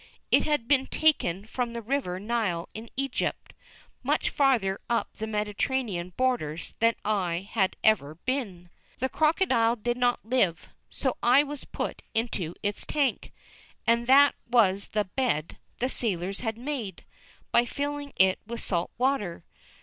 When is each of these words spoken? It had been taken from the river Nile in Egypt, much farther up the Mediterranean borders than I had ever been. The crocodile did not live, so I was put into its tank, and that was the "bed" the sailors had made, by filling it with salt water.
It 0.31 0.45
had 0.45 0.67
been 0.67 0.87
taken 0.87 1.45
from 1.45 1.73
the 1.73 1.81
river 1.83 2.19
Nile 2.19 2.67
in 2.73 2.89
Egypt, 2.97 3.53
much 4.01 4.31
farther 4.31 4.81
up 4.89 5.17
the 5.17 5.27
Mediterranean 5.27 6.11
borders 6.17 6.73
than 6.79 6.95
I 7.05 7.47
had 7.51 7.75
ever 7.83 8.15
been. 8.15 8.71
The 8.97 9.09
crocodile 9.09 9.75
did 9.75 9.97
not 9.97 10.25
live, 10.25 10.69
so 10.89 11.17
I 11.21 11.43
was 11.43 11.65
put 11.65 12.01
into 12.15 12.55
its 12.63 12.83
tank, 12.83 13.31
and 13.85 14.07
that 14.07 14.33
was 14.49 14.87
the 14.87 15.05
"bed" 15.05 15.57
the 15.77 15.87
sailors 15.87 16.39
had 16.39 16.57
made, 16.57 17.05
by 17.51 17.65
filling 17.65 18.13
it 18.17 18.39
with 18.47 18.59
salt 18.61 18.89
water. 18.97 19.43